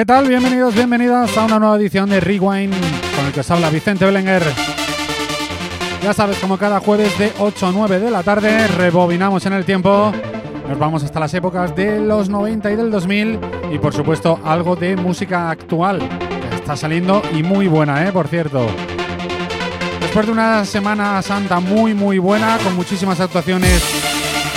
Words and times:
¿Qué 0.00 0.06
tal? 0.06 0.26
Bienvenidos, 0.26 0.74
bienvenidas 0.74 1.36
a 1.36 1.44
una 1.44 1.58
nueva 1.58 1.76
edición 1.76 2.08
de 2.08 2.20
Rewind 2.20 2.72
con 3.14 3.26
el 3.26 3.32
que 3.34 3.40
os 3.40 3.50
habla 3.50 3.68
Vicente 3.68 4.06
Belenguer. 4.06 4.42
Ya 6.02 6.14
sabes, 6.14 6.38
como 6.38 6.56
cada 6.56 6.80
jueves 6.80 7.18
de 7.18 7.30
8 7.38 7.66
a 7.66 7.70
9 7.70 8.00
de 8.00 8.10
la 8.10 8.22
tarde, 8.22 8.66
rebobinamos 8.66 9.44
en 9.44 9.52
el 9.52 9.66
tiempo. 9.66 10.10
Nos 10.66 10.78
vamos 10.78 11.04
hasta 11.04 11.20
las 11.20 11.34
épocas 11.34 11.76
de 11.76 12.00
los 12.00 12.30
90 12.30 12.70
y 12.70 12.76
del 12.76 12.90
2000 12.90 13.38
y 13.72 13.78
por 13.78 13.92
supuesto 13.92 14.40
algo 14.42 14.74
de 14.74 14.96
música 14.96 15.50
actual. 15.50 15.98
que 15.98 16.56
Está 16.56 16.76
saliendo 16.76 17.20
y 17.36 17.42
muy 17.42 17.68
buena, 17.68 18.08
¿eh? 18.08 18.10
Por 18.10 18.26
cierto. 18.26 18.68
Después 20.00 20.24
de 20.24 20.32
una 20.32 20.64
Semana 20.64 21.20
Santa 21.20 21.60
muy 21.60 21.92
muy 21.92 22.18
buena, 22.18 22.56
con 22.64 22.74
muchísimas 22.74 23.20
actuaciones 23.20 23.84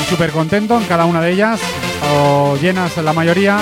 súper 0.09 0.31
contento 0.31 0.79
en 0.79 0.85
cada 0.85 1.03
una 1.03 1.19
de 1.19 1.31
ellas, 1.31 1.59
o 2.13 2.55
llenas 2.61 2.95
la 2.95 3.11
mayoría, 3.11 3.59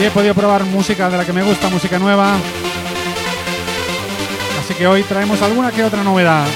y 0.00 0.04
he 0.04 0.10
podido 0.10 0.34
probar 0.34 0.64
música 0.64 1.10
de 1.10 1.16
la 1.16 1.24
que 1.24 1.32
me 1.32 1.42
gusta, 1.42 1.68
música 1.68 1.98
nueva. 1.98 2.36
Así 4.60 4.74
que 4.74 4.86
hoy 4.86 5.02
traemos 5.02 5.42
alguna 5.42 5.72
que 5.72 5.82
otra 5.82 6.04
novedad. 6.04 6.46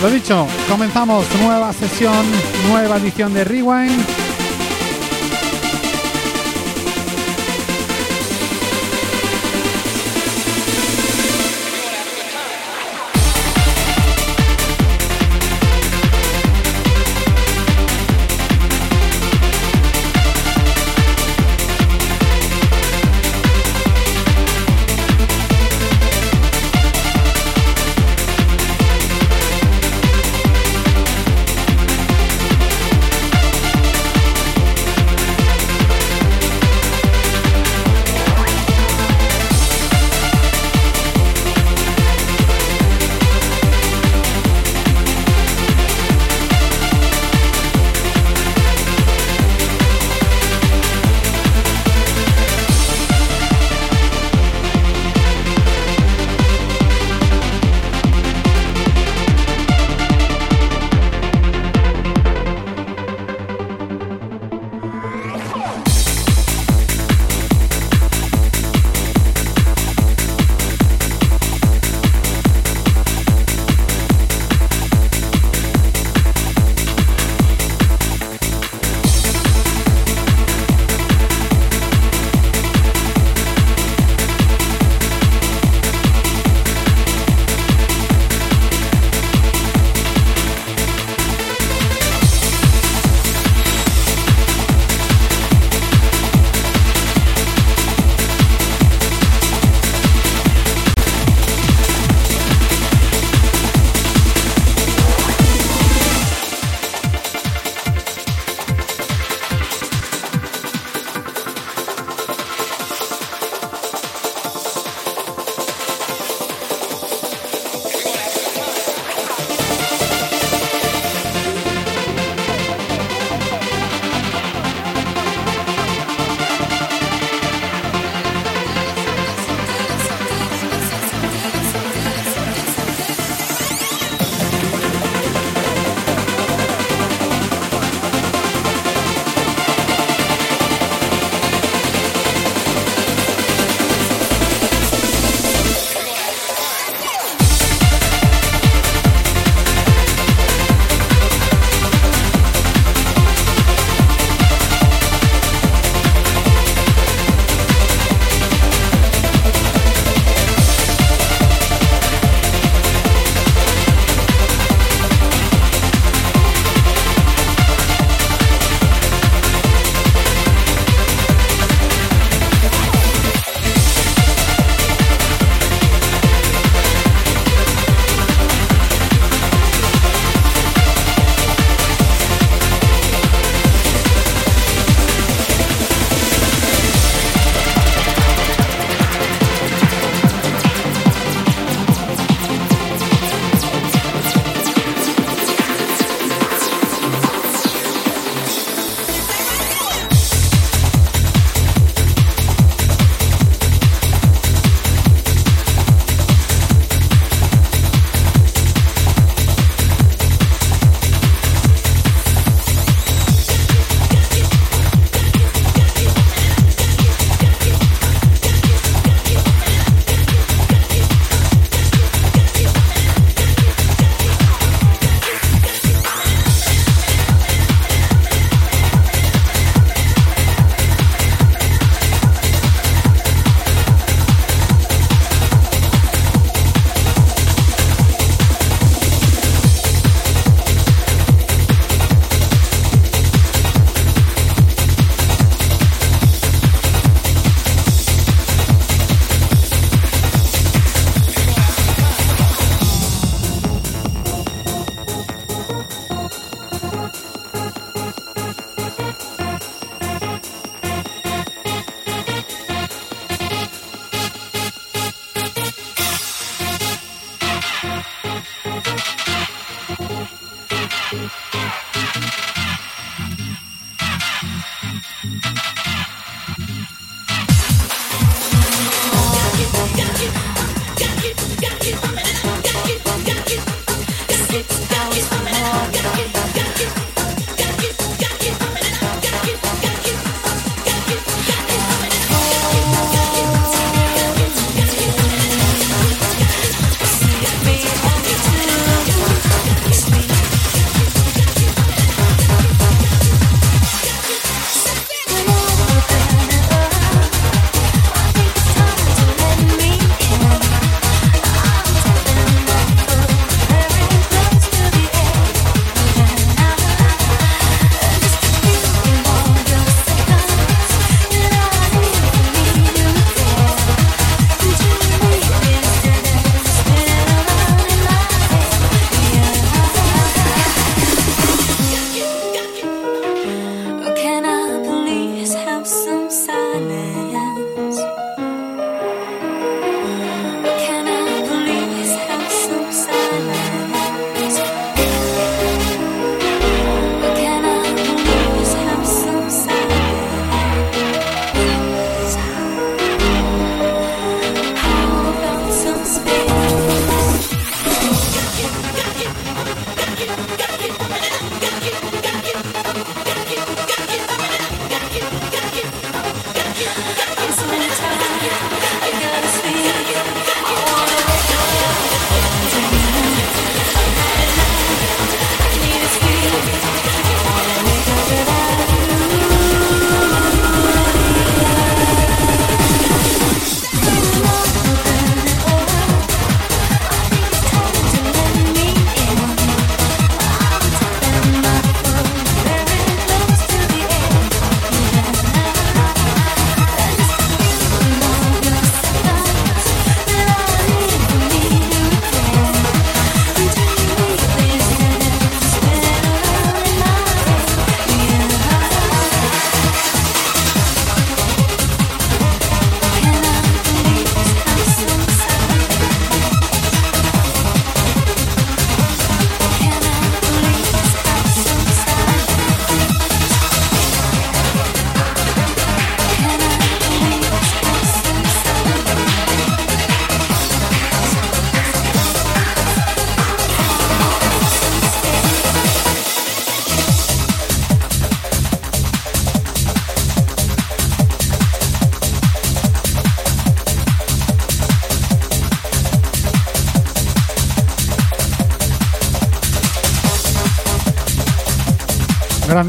Lo 0.00 0.10
dicho, 0.10 0.46
comenzamos 0.68 1.26
nueva 1.40 1.72
sesión, 1.72 2.24
nueva 2.68 2.96
edición 2.96 3.34
de 3.34 3.44
Rewind. 3.44 4.21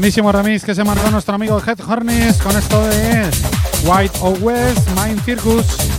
Grandísimo 0.04 0.30
remix 0.32 0.62
que 0.62 0.74
se 0.74 0.84
marcó 0.84 1.10
nuestro 1.10 1.34
amigo 1.34 1.58
Head 1.66 1.80
Hornis 1.80 2.36
con 2.36 2.54
esto 2.54 2.78
de 2.88 3.30
White 3.86 4.18
O 4.20 4.32
West, 4.32 4.86
Mind 4.90 5.18
Circus. 5.24 5.93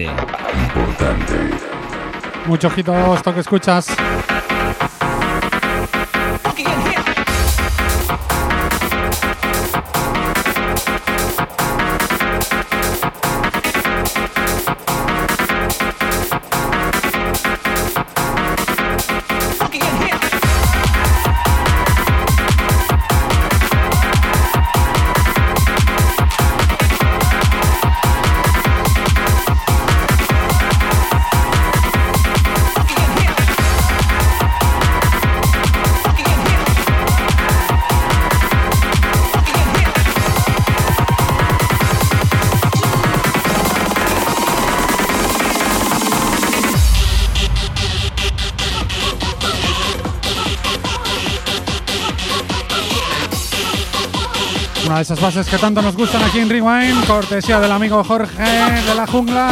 Importante. 0.00 1.50
Mucho 2.46 2.68
ojito 2.68 3.14
esto 3.14 3.34
que 3.34 3.40
escuchas. 3.40 3.86
Bases 55.22 55.46
que 55.46 55.56
tanto 55.56 55.80
nos 55.80 55.94
gustan 55.94 56.20
aquí 56.24 56.40
en 56.40 56.50
Rewind, 56.50 57.06
cortesía 57.06 57.60
del 57.60 57.70
amigo 57.70 58.02
Jorge 58.02 58.42
de 58.42 58.94
la 58.96 59.06
jungla. 59.06 59.50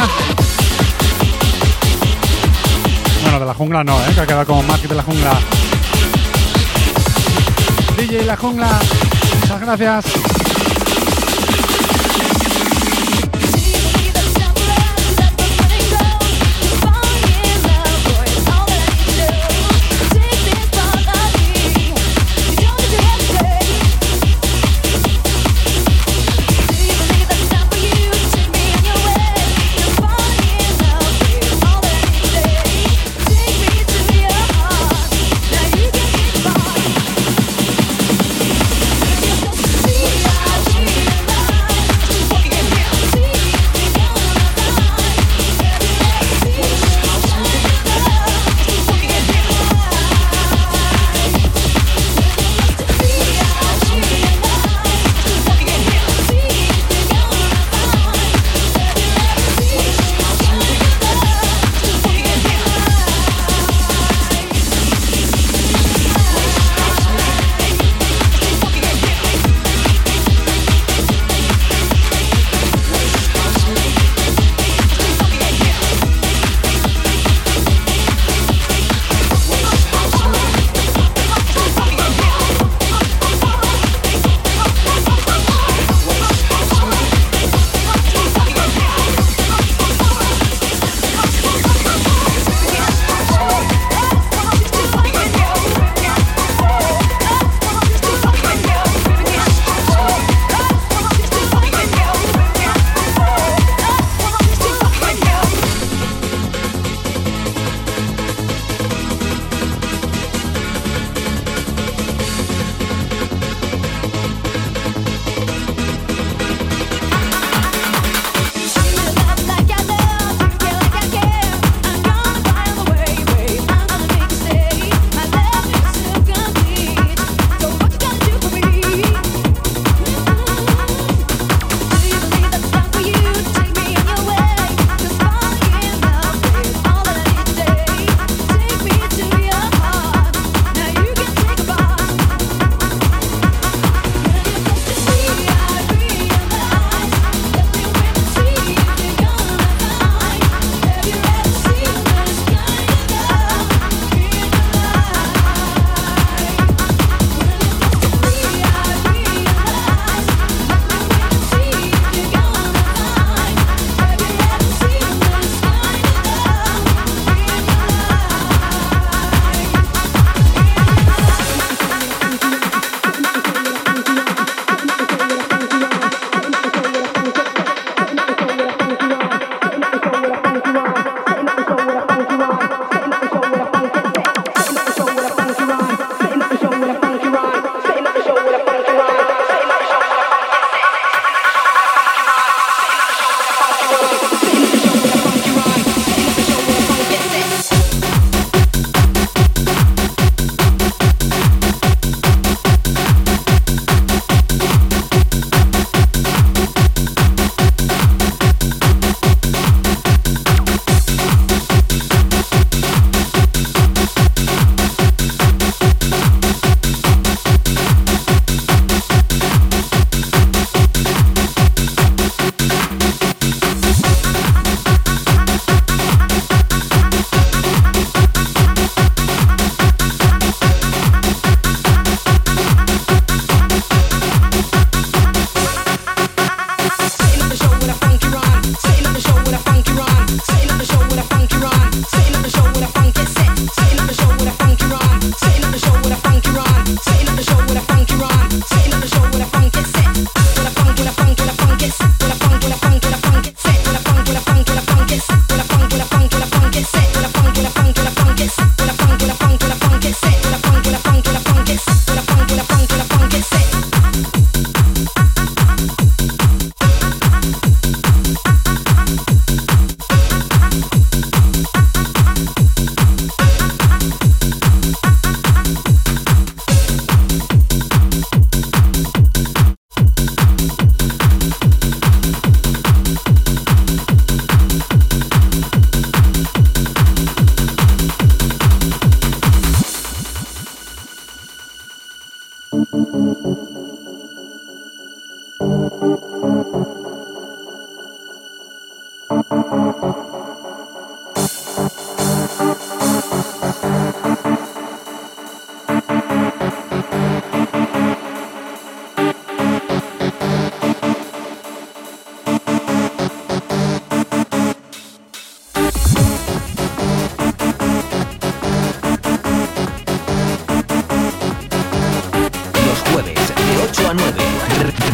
Bueno, 3.23 3.39
de 3.39 3.45
la 3.45 3.53
jungla 3.53 3.81
no, 3.81 3.97
¿eh? 4.01 4.11
que 4.13 4.19
ha 4.19 4.27
quedado 4.27 4.45
como 4.45 4.63
Mark 4.63 4.81
de 4.81 4.95
la 4.95 5.03
jungla. 5.03 5.31
DJ 7.97 8.25
La 8.25 8.35
Jungla, 8.35 8.79
muchas 9.41 9.61
gracias. 9.61 10.40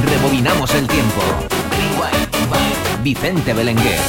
rebobinamos 0.05 0.73
el 0.75 0.87
tiempo. 0.87 1.21
Vicente 3.03 3.53
Belenguer. 3.53 3.99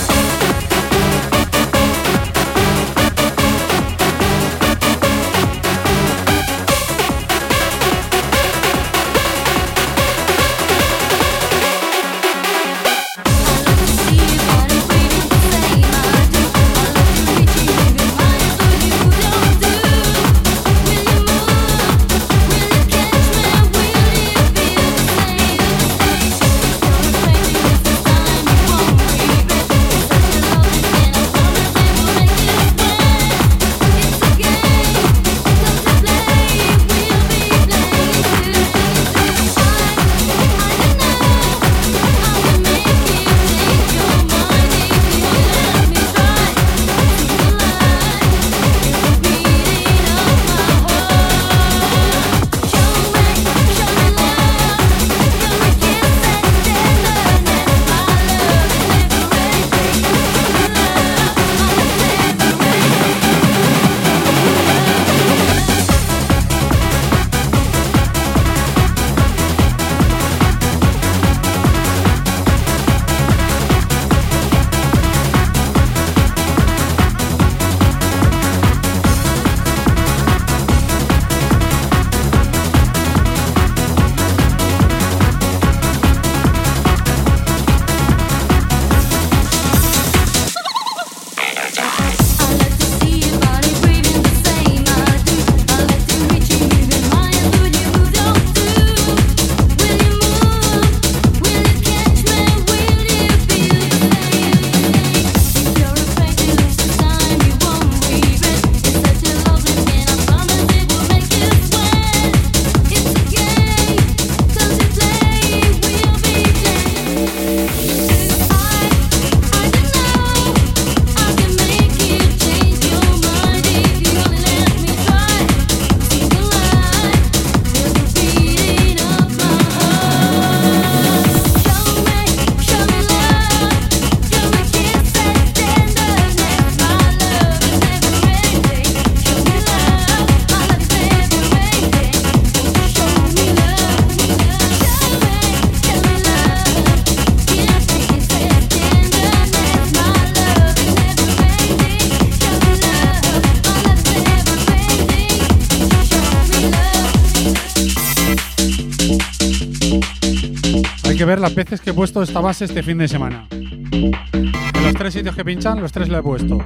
Ver 161.28 161.40
las 161.40 161.54
veces 161.54 161.82
que 161.82 161.90
he 161.90 161.92
puesto 161.92 162.22
esta 162.22 162.40
base 162.40 162.64
este 162.64 162.82
fin 162.82 162.96
de 162.96 163.06
semana. 163.06 163.46
En 163.50 164.82
los 164.82 164.94
tres 164.94 165.12
sitios 165.12 165.36
que 165.36 165.44
pinchan, 165.44 165.78
los 165.78 165.92
tres 165.92 166.08
lo 166.08 166.18
he 166.18 166.22
puesto. 166.22 166.58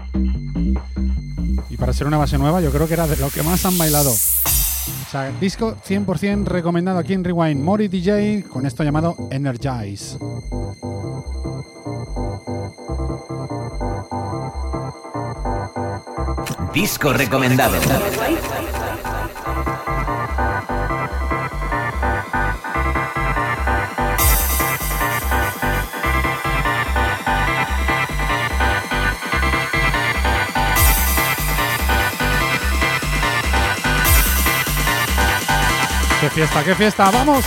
Y 1.68 1.76
para 1.76 1.92
ser 1.92 2.06
una 2.06 2.16
base 2.16 2.38
nueva, 2.38 2.60
yo 2.60 2.70
creo 2.70 2.86
que 2.86 2.94
era 2.94 3.08
de 3.08 3.16
lo 3.16 3.28
que 3.28 3.42
más 3.42 3.66
han 3.66 3.76
bailado. 3.76 4.10
O 4.12 5.10
sea, 5.10 5.32
disco 5.40 5.76
100% 5.84 6.44
recomendado 6.44 7.00
aquí 7.00 7.12
en 7.12 7.24
Rewind. 7.24 7.60
Mori 7.60 7.88
DJ 7.88 8.44
con 8.44 8.64
esto 8.64 8.84
llamado 8.84 9.16
Energize. 9.32 10.16
Disco 16.72 17.12
recomendado. 17.12 17.74
Fiesta, 36.46 36.64
qué 36.64 36.74
fiesta! 36.74 37.10
¡Vamos! 37.12 37.44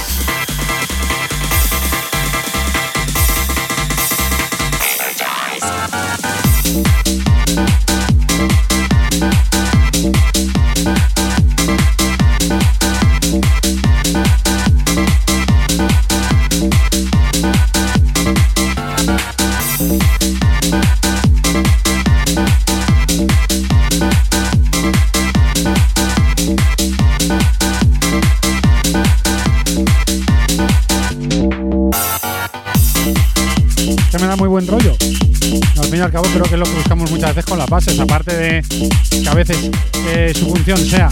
Las 37.66 37.70
bases, 37.70 38.00
aparte 38.00 38.36
de 38.36 38.62
que 39.10 39.30
a 39.30 39.34
veces 39.34 39.70
eh, 40.08 40.34
su 40.36 40.50
función 40.50 40.78
sea 40.78 41.10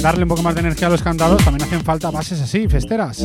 darle 0.00 0.22
un 0.22 0.28
poco 0.28 0.42
más 0.42 0.54
de 0.54 0.60
energía 0.60 0.88
a 0.88 0.90
los 0.90 1.02
cantados, 1.02 1.42
también 1.44 1.66
hacen 1.66 1.84
falta 1.84 2.10
bases 2.10 2.40
así, 2.40 2.66
festeras. 2.68 3.24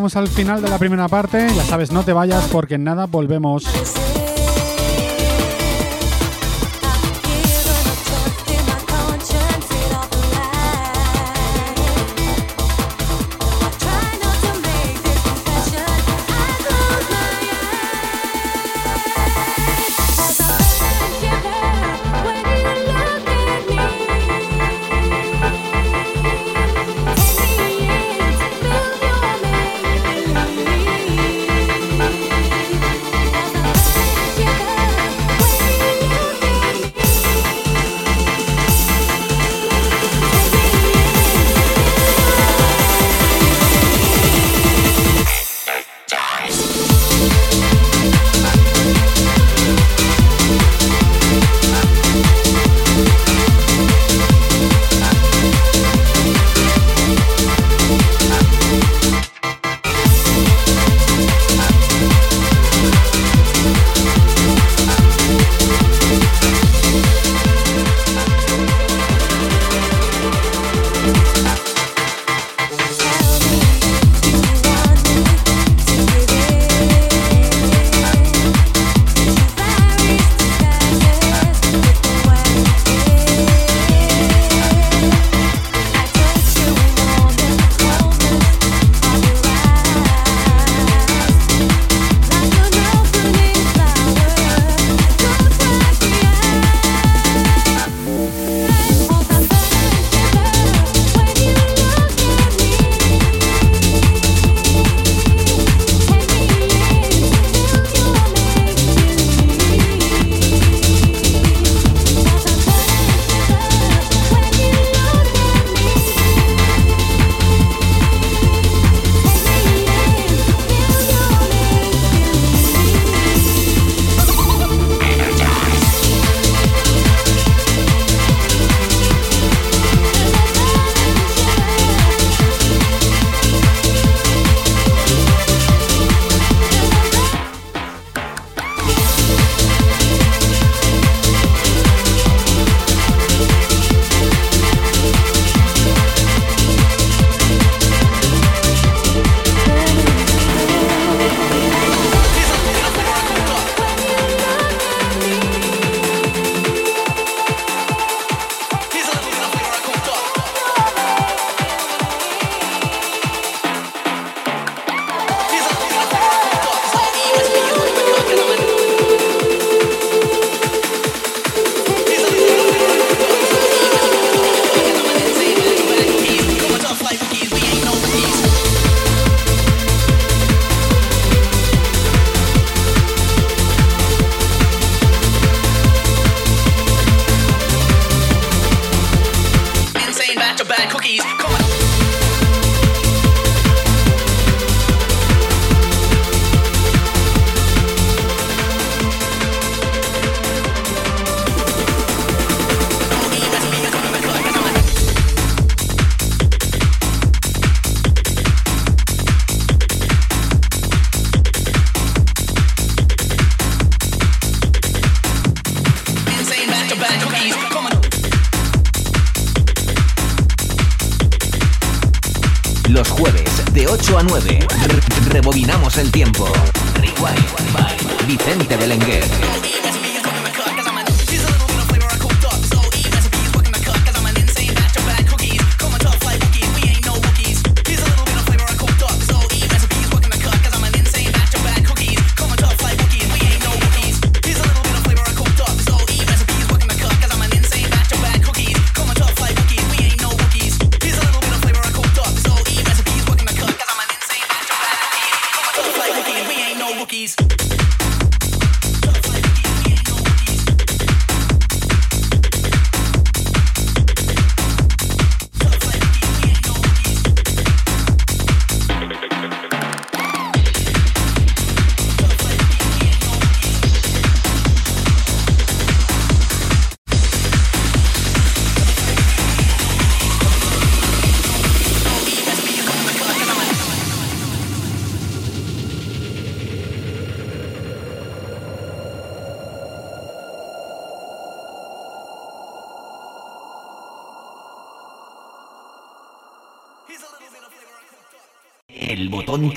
Llegamos 0.00 0.16
al 0.16 0.28
final 0.28 0.62
de 0.62 0.70
la 0.70 0.78
primera 0.78 1.08
parte. 1.08 1.46
Ya 1.54 1.62
sabes, 1.64 1.92
no 1.92 2.02
te 2.02 2.14
vayas 2.14 2.48
porque 2.50 2.76
en 2.76 2.84
nada 2.84 3.04
volvemos. 3.04 3.66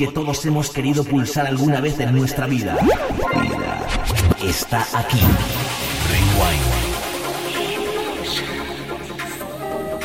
Que 0.05 0.11
todos 0.11 0.45
hemos 0.45 0.69
querido 0.69 1.05
pulsar 1.05 1.47
alguna 1.47 1.79
vez 1.79 1.97
en 2.01 2.13
nuestra 2.13 2.45
vida. 2.45 2.75
Está 4.43 4.85
aquí. 4.93 5.21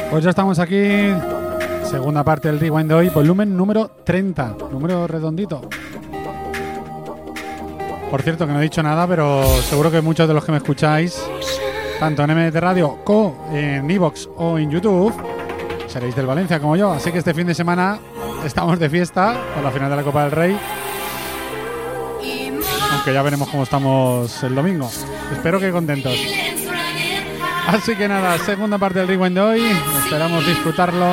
Pues 0.08 0.22
ya 0.22 0.30
estamos 0.30 0.61
aquí. 0.61 1.12
Segunda 1.90 2.22
parte 2.22 2.46
del 2.46 2.61
Rewind 2.61 2.88
de 2.88 2.94
hoy, 2.94 3.08
volumen 3.08 3.56
número 3.56 3.90
30. 4.04 4.56
Número 4.70 5.08
redondito. 5.08 5.62
Por 8.08 8.22
cierto, 8.22 8.46
que 8.46 8.52
no 8.52 8.61
he 8.61 8.62
dicho 8.62 8.80
nada, 8.84 9.04
pero 9.08 9.44
seguro 9.62 9.90
que 9.90 10.00
muchos 10.00 10.28
de 10.28 10.34
los 10.34 10.44
que 10.44 10.52
me 10.52 10.58
escucháis, 10.58 11.20
tanto 11.98 12.22
en 12.22 12.30
MT 12.37 12.54
Radio 12.54 12.98
como 13.02 13.48
en 13.52 13.90
Evox 13.90 14.28
o 14.37 14.58
en 14.58 14.70
YouTube, 14.70 15.12
seréis 15.88 16.14
del 16.14 16.26
Valencia 16.26 16.61
como 16.61 16.76
yo. 16.76 16.92
Así 16.92 17.11
que 17.11 17.18
este 17.18 17.34
fin 17.34 17.48
de 17.48 17.54
semana 17.54 17.98
estamos 18.44 18.79
de 18.79 18.90
fiesta 18.90 19.37
por 19.55 19.62
la 19.62 19.70
final 19.70 19.90
de 19.90 19.96
la 19.96 20.03
Copa 20.03 20.22
del 20.22 20.33
Rey. 20.33 20.59
Aunque 22.92 23.12
ya 23.12 23.22
veremos 23.22 23.48
cómo 23.48 23.62
estamos 23.62 24.42
el 24.42 24.55
domingo. 24.55 24.90
Espero 25.33 25.61
que 25.61 25.70
contentos. 25.70 26.14
Así 27.66 27.94
que 27.96 28.09
nada, 28.09 28.38
segunda 28.38 28.79
parte 28.79 29.01
del 29.01 29.09
Rewind 29.09 29.35
de 29.35 29.40
hoy. 29.40 29.62
Esperamos 30.05 30.46
disfrutarlo. 30.46 31.07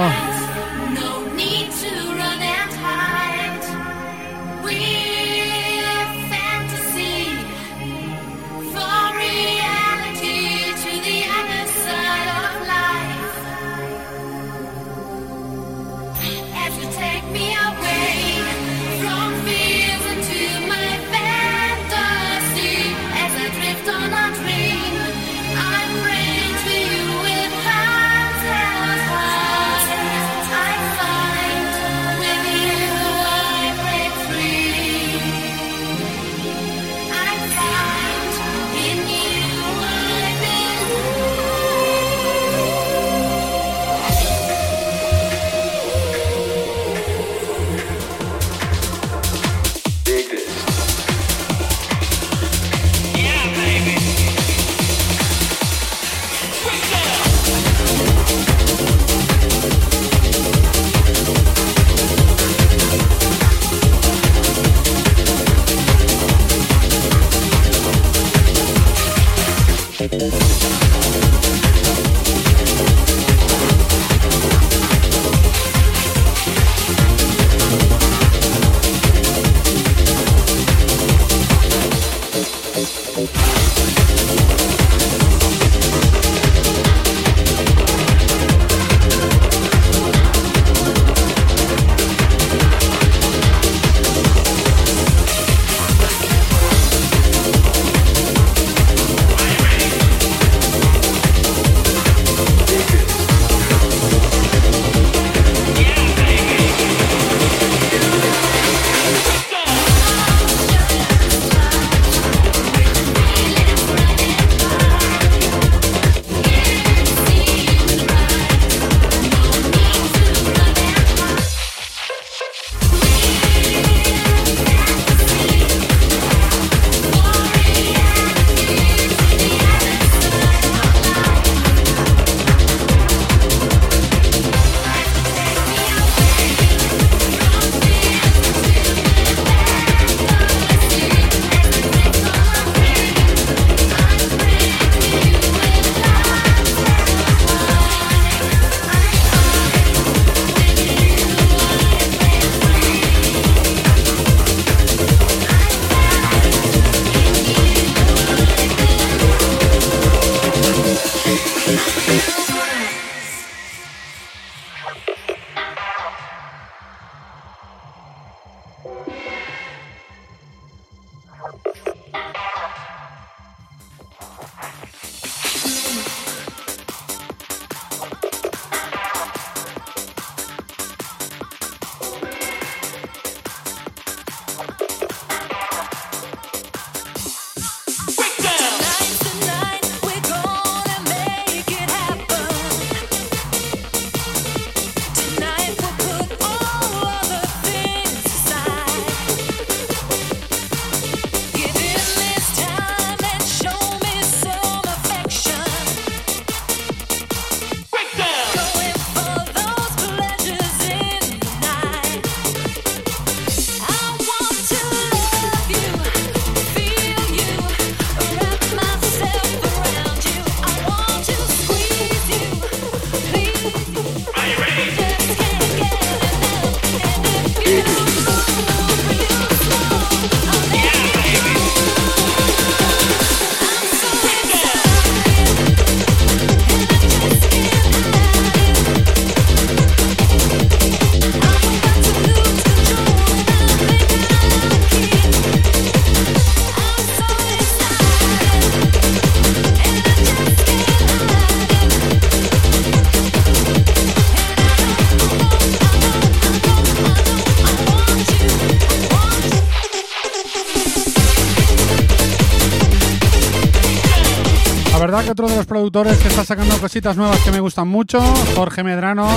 Productores 265.66 266.18
que 266.18 266.28
está 266.28 266.44
sacando 266.44 266.78
cositas 266.80 267.16
nuevas 267.18 267.40
que 267.42 267.52
me 267.52 267.60
gustan 267.60 267.88
mucho, 267.88 268.20
Jorge 268.56 268.84
Medrano. 268.84 269.28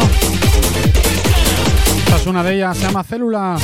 Esta 1.98 2.16
es 2.16 2.26
una 2.26 2.42
de 2.42 2.56
ellas, 2.56 2.76
se 2.76 2.84
llama 2.84 3.04
Célula. 3.04 3.56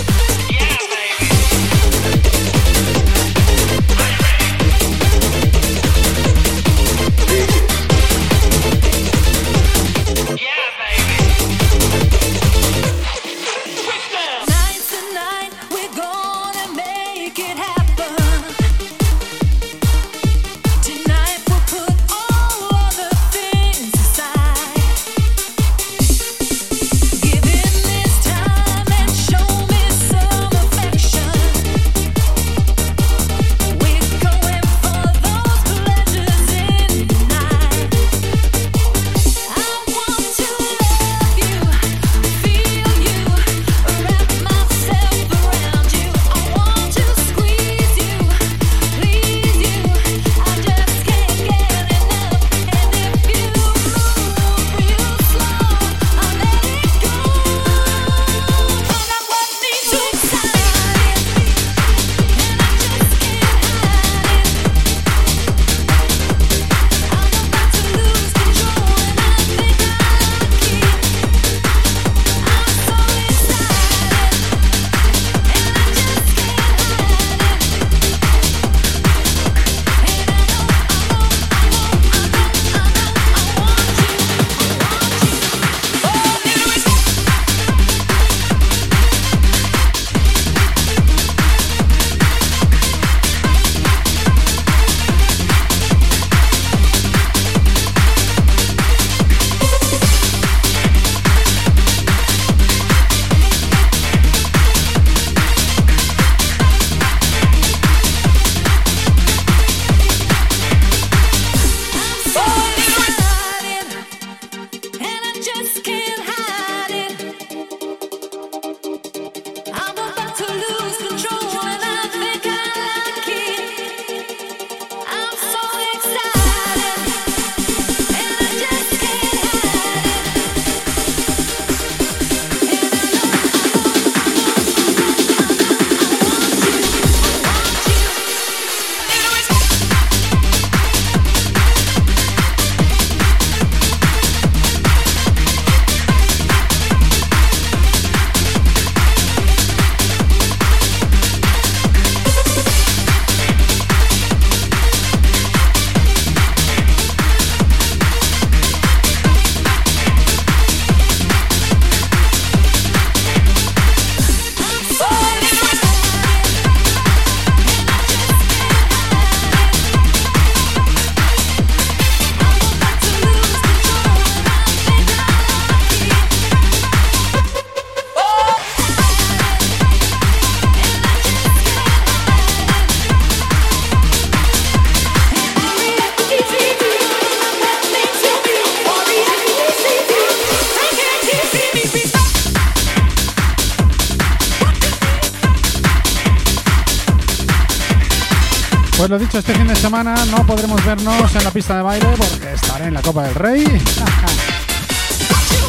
Lo 199.14 199.20
dicho, 199.20 199.38
este 199.38 199.54
fin 199.54 199.68
de 199.68 199.76
semana 199.76 200.12
no 200.24 200.44
podremos 200.44 200.84
vernos 200.84 201.32
en 201.36 201.44
la 201.44 201.52
pista 201.52 201.76
de 201.76 201.82
baile 201.82 202.08
porque 202.18 202.52
estaré 202.52 202.86
en 202.86 202.94
la 202.94 203.00
Copa 203.00 203.22
del 203.22 203.34
Rey. 203.36 203.64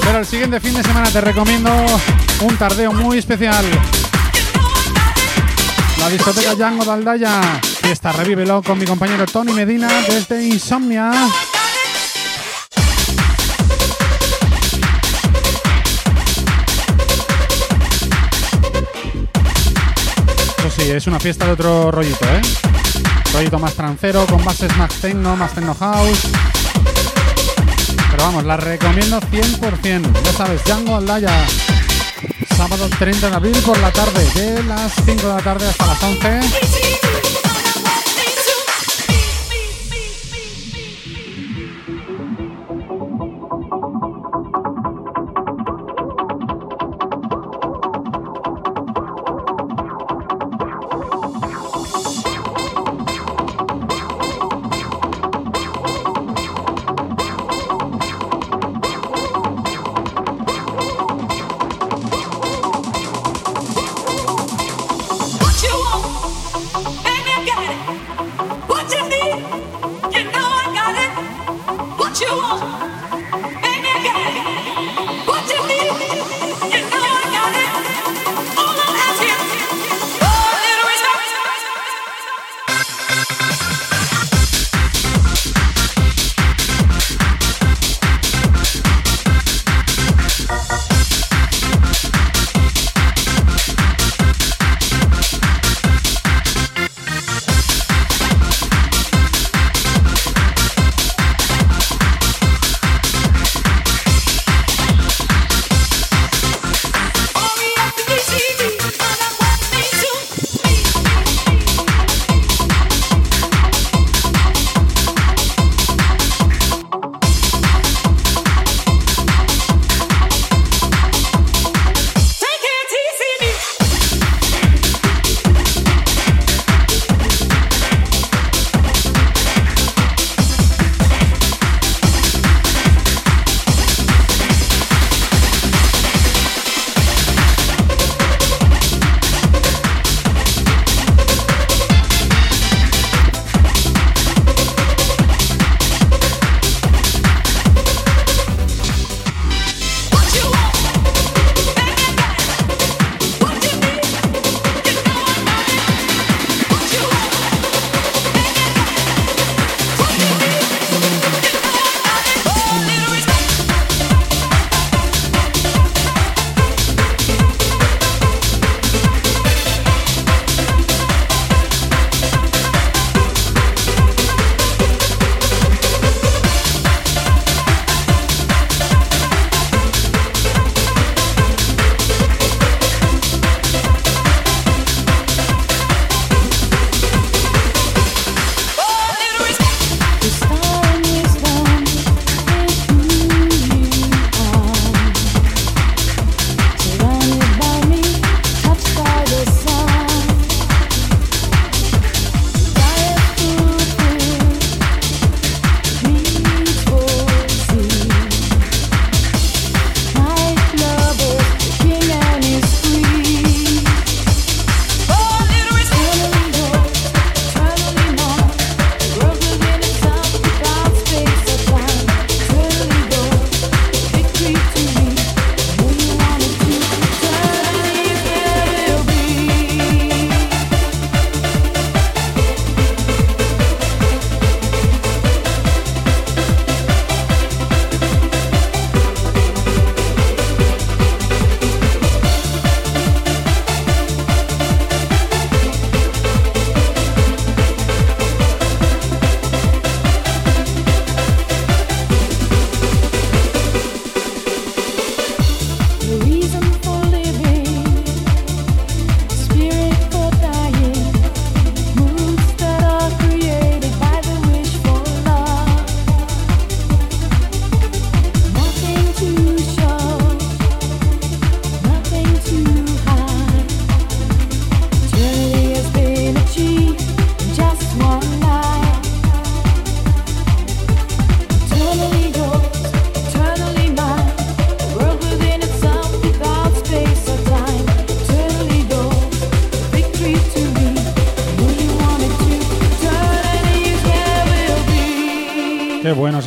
Pero 0.01 0.17
el 0.17 0.25
siguiente 0.25 0.59
fin 0.59 0.73
de 0.73 0.81
semana 0.81 1.11
te 1.11 1.21
recomiendo 1.21 1.69
un 2.41 2.57
tardeo 2.57 2.91
muy 2.91 3.19
especial. 3.19 3.63
La 5.99 6.09
discoteca 6.09 6.55
Django 6.55 6.85
Daldaya. 6.85 7.39
Fiesta 7.61 8.11
Revívelo 8.13 8.63
con 8.63 8.79
mi 8.79 8.85
compañero 8.87 9.27
Tony 9.27 9.53
Medina 9.53 9.89
desde 10.09 10.43
Insomnia. 10.43 11.11
Sí, 20.75 20.89
es 20.89 21.05
una 21.05 21.19
fiesta 21.19 21.45
de 21.45 21.51
otro 21.51 21.91
rollito, 21.91 22.25
¿eh? 22.25 22.41
Rollito 23.35 23.59
más 23.59 23.73
trancero, 23.73 24.25
con 24.27 24.45
bases 24.45 24.73
más 24.77 24.93
techno, 25.01 25.35
más 25.35 25.53
techno 25.53 25.75
house. 25.75 26.29
Pero 28.09 28.23
vamos, 28.23 28.45
la 28.45 28.55
recomiendo 28.55 29.19
100%. 29.19 30.23
Ya 30.23 30.31
sabes, 30.31 30.63
Django 30.63 30.95
Aldaya. 30.95 31.45
Sábado 32.55 32.87
30 32.97 33.29
de 33.29 33.35
abril 33.35 33.57
por 33.65 33.77
la 33.79 33.91
tarde, 33.91 34.25
de 34.35 34.63
las 34.63 34.93
5 35.05 35.27
de 35.27 35.33
la 35.35 35.41
tarde 35.41 35.67
hasta 35.67 35.85
las 35.85 36.01
11. 36.01 37.44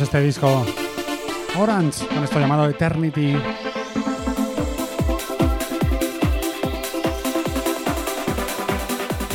Este 0.09 0.21
disco. 0.21 0.65
Orange, 1.55 2.07
con 2.07 2.23
esto 2.23 2.39
llamado 2.39 2.67
Eternity. 2.67 3.37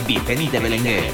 Vicente 0.08 0.58
Belenguer. 0.58 1.12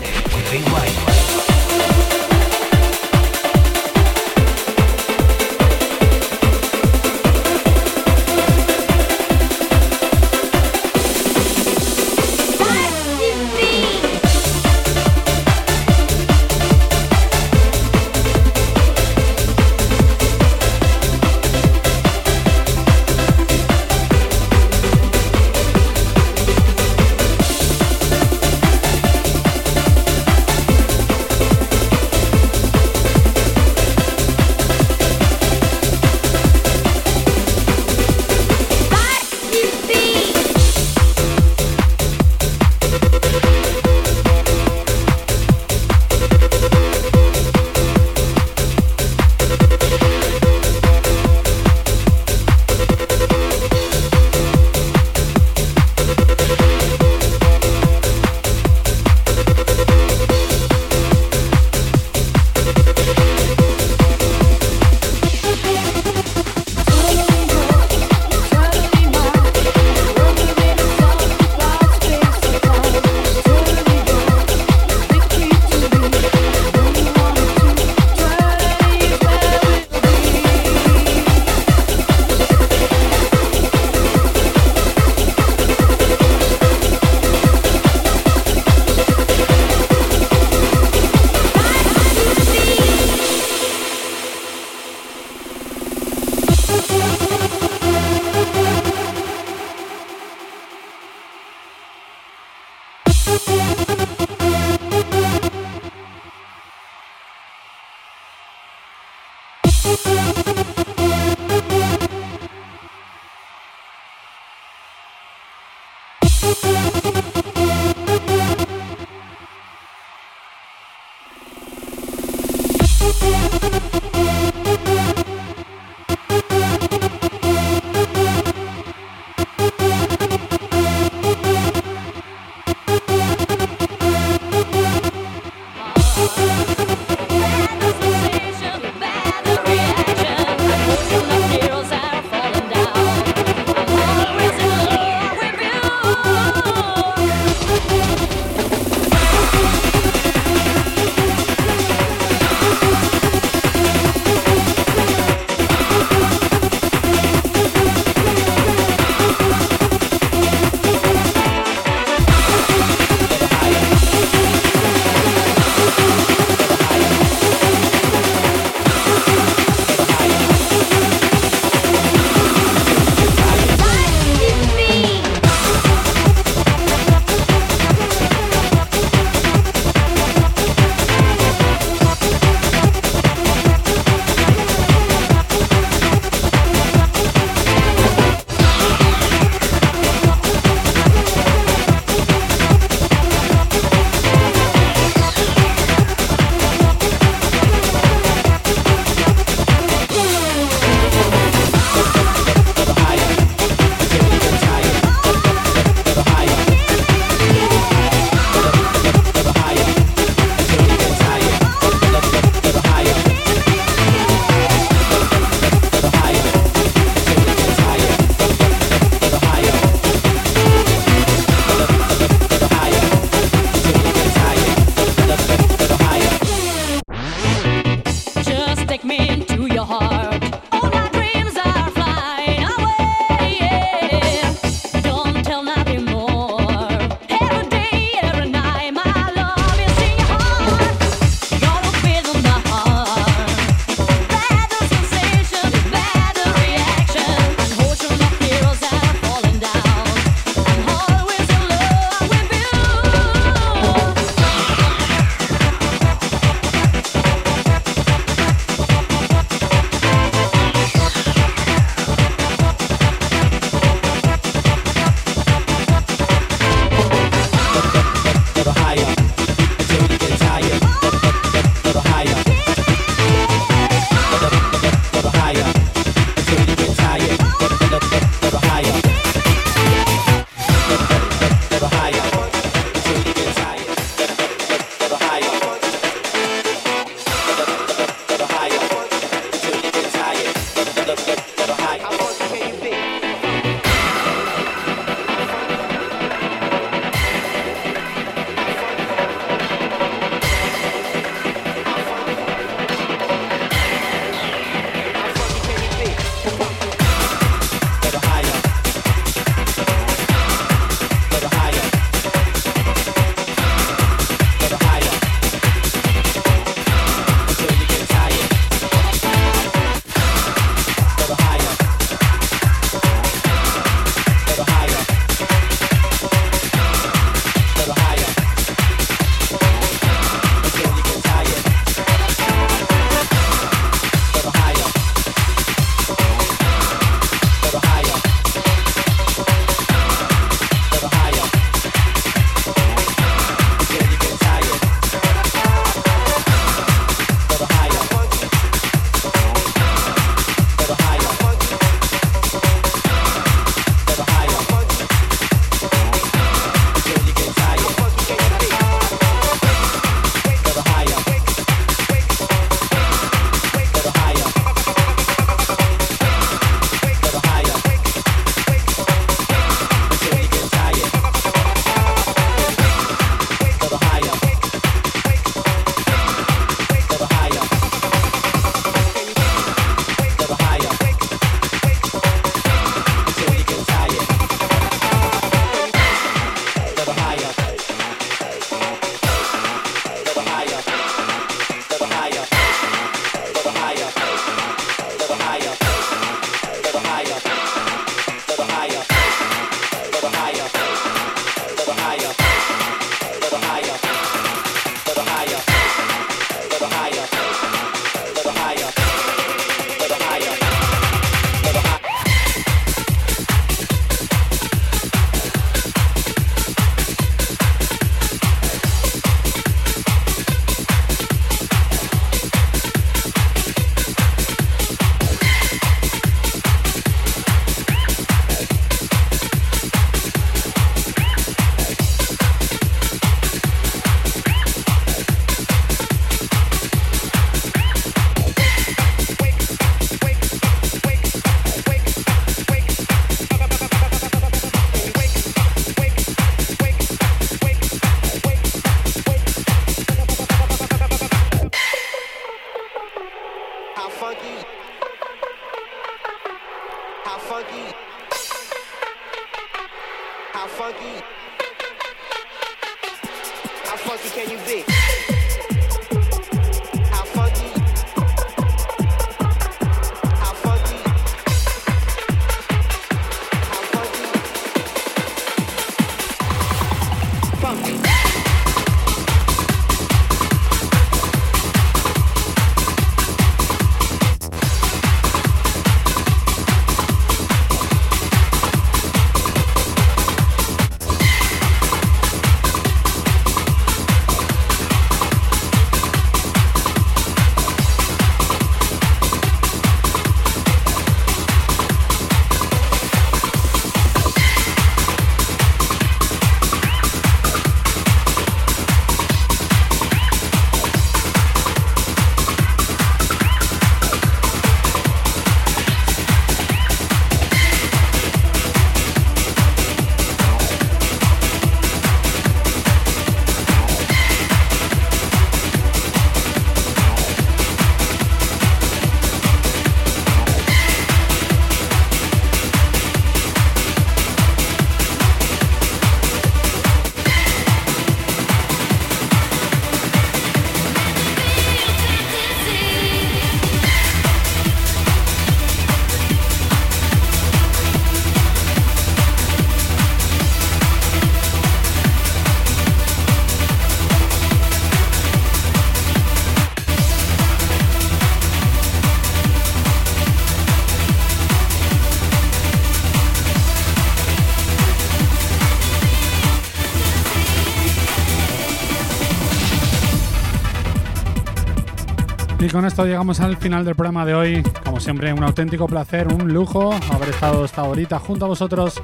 Con 572.73 572.85
esto 572.85 573.05
llegamos 573.05 573.41
al 573.41 573.57
final 573.57 573.85
del 573.85 573.95
programa 573.95 574.25
de 574.25 574.35
hoy. 574.35 574.63
Como 574.85 575.01
siempre, 575.01 575.33
un 575.33 575.43
auténtico 575.43 575.87
placer, 575.87 576.29
un 576.29 576.53
lujo 576.53 576.93
haber 577.13 577.31
estado 577.31 577.65
esta 577.65 577.83
horita 577.85 578.19
junto 578.19 578.45
a 578.45 578.49
vosotros, 578.49 579.03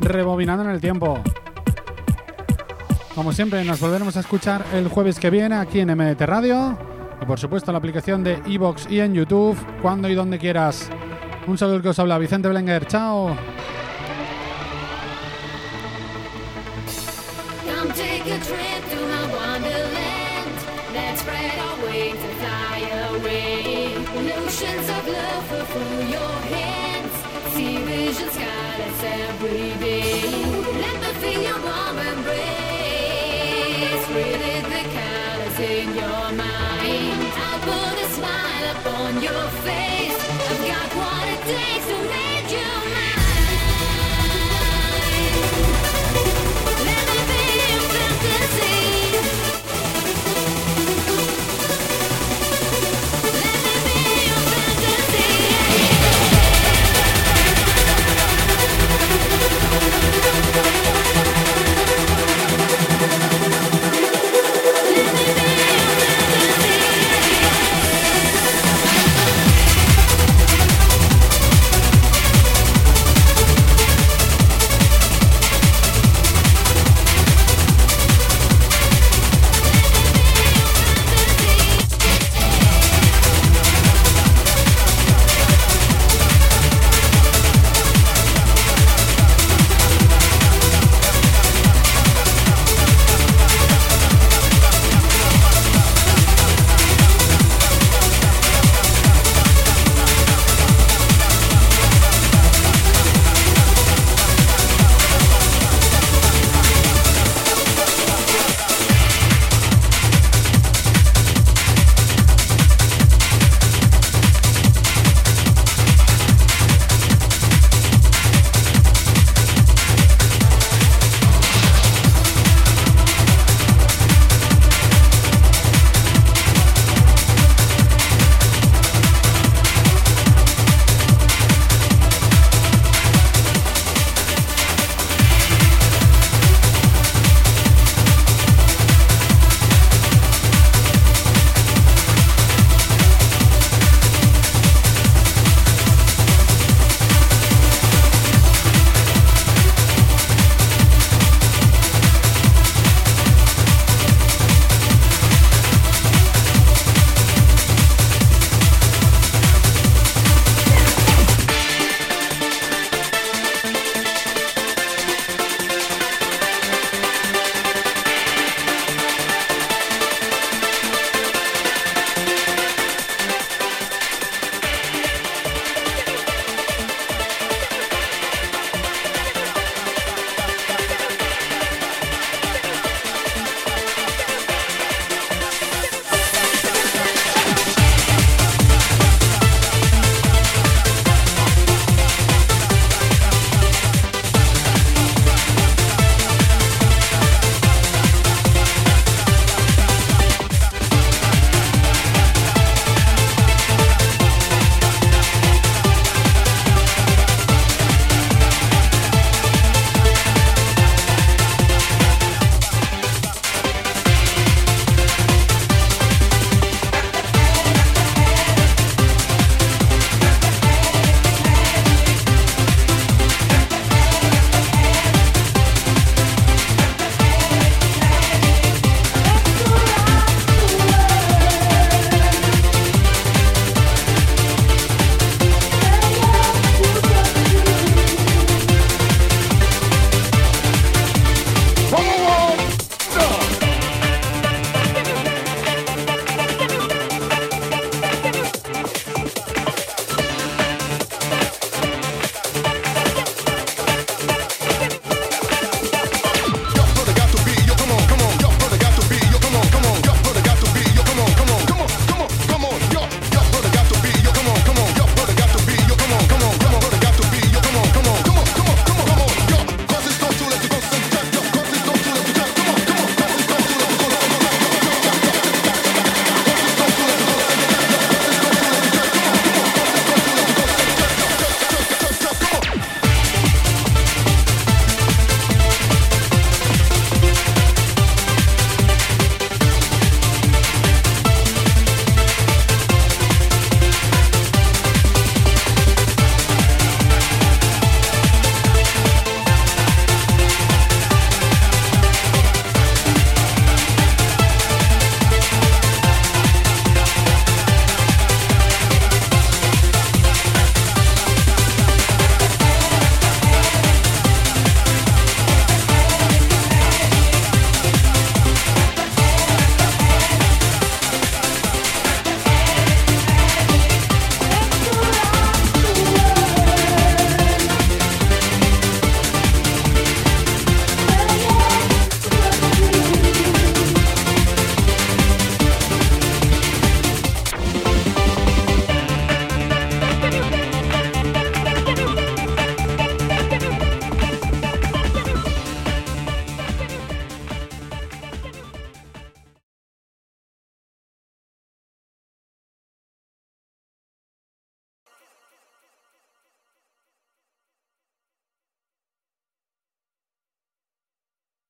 rebobinando 0.00 0.64
en 0.64 0.70
el 0.70 0.80
tiempo. 0.80 1.20
Como 3.14 3.32
siempre, 3.32 3.64
nos 3.64 3.78
volveremos 3.80 4.16
a 4.16 4.20
escuchar 4.20 4.64
el 4.72 4.88
jueves 4.88 5.18
que 5.18 5.30
viene 5.30 5.54
aquí 5.54 5.80
en 5.80 5.94
MDT 5.96 6.22
Radio. 6.22 6.76
Y 7.22 7.26
por 7.26 7.38
supuesto, 7.38 7.70
en 7.70 7.74
la 7.74 7.78
aplicación 7.78 8.24
de 8.24 8.40
Evox 8.46 8.90
y 8.90 9.00
en 9.00 9.14
YouTube, 9.14 9.56
cuando 9.80 10.08
y 10.08 10.14
donde 10.14 10.38
quieras. 10.38 10.90
Un 11.46 11.56
saludo 11.56 11.82
que 11.82 11.90
os 11.90 11.98
habla 11.98 12.18
Vicente 12.18 12.48
Blenger. 12.48 12.86
Chao. 12.86 13.36
I've 39.36 40.60
got 40.66 40.94
what 40.94 41.26
it 41.28 41.40
takes 41.42 41.86
to 41.88 41.96
make 42.08 42.50
you 42.52 42.70
mine. 45.74 45.83